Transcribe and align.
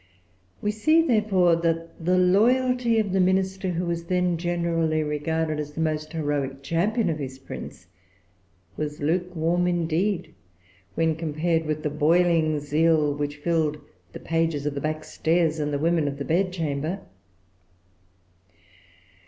We 0.63 0.71
see, 0.71 1.03
therefore, 1.05 1.55
that 1.57 2.03
the 2.03 2.17
loyalty 2.17 2.97
of 2.97 3.11
the 3.11 3.19
minister, 3.19 3.69
who 3.69 3.85
was 3.85 4.05
then 4.05 4.35
generally 4.35 5.03
regarded 5.03 5.59
as 5.59 5.73
the 5.73 5.79
most 5.81 6.11
heroic 6.11 6.63
champion 6.63 7.07
of 7.07 7.19
his 7.19 7.37
Prince, 7.37 7.85
was 8.75 8.99
lukewarm 8.99 9.67
indeed 9.67 10.33
when 10.95 11.15
compared 11.15 11.67
with 11.67 11.83
the 11.83 11.91
boiling 11.91 12.59
zeal 12.59 13.13
which 13.13 13.37
filled 13.37 13.77
the 14.11 14.19
pages 14.19 14.65
of 14.65 14.73
the 14.73 14.81
backstairs 14.81 15.59
and 15.59 15.71
the 15.71 15.77
women 15.77 16.07
of 16.07 16.17
the 16.17 16.25
bedchamber. 16.25 17.01